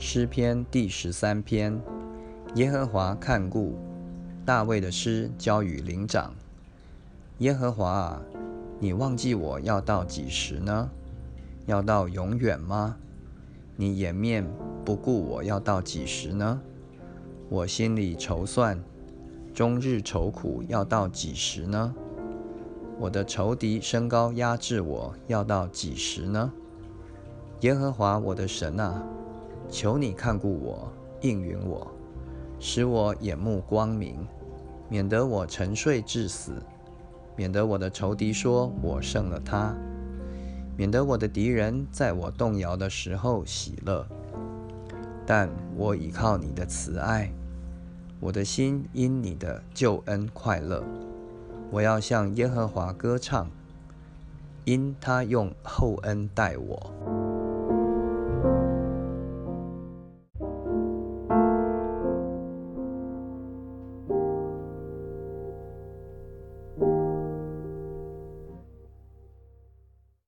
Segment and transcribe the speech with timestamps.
[0.00, 1.76] 诗篇第十三篇，
[2.54, 3.76] 耶和华看顾
[4.46, 6.32] 大卫的诗交与灵长。
[7.38, 8.22] 耶和华啊，
[8.78, 10.88] 你忘记我要到几时呢？
[11.66, 12.96] 要到永远吗？
[13.74, 14.48] 你掩面
[14.84, 16.60] 不顾我要到几时呢？
[17.48, 18.80] 我心里筹算，
[19.52, 21.92] 终日愁苦要到几时呢？
[23.00, 26.52] 我的仇敌升高压制我要到几时呢？
[27.62, 29.02] 耶和华我的神啊！
[29.70, 30.90] 求你看顾我，
[31.20, 31.86] 应允我，
[32.58, 34.26] 使我眼目光明，
[34.88, 36.52] 免得我沉睡至死；
[37.36, 39.74] 免得我的仇敌说我胜了他；
[40.76, 44.06] 免得我的敌人在我动摇的时候喜乐。
[45.26, 47.30] 但我倚靠你的慈爱，
[48.18, 50.82] 我的心因你的救恩快乐。
[51.70, 53.50] 我要向耶和华歌唱，
[54.64, 57.27] 因他用厚恩待我。